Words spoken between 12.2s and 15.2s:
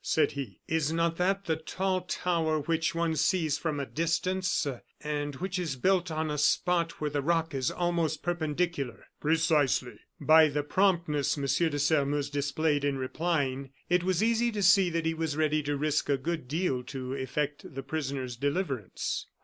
displayed in replying, it was easy to see that he